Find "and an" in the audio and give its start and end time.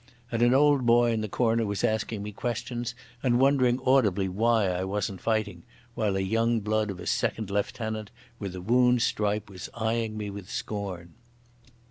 0.31-0.51